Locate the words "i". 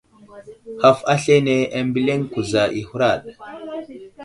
2.79-2.81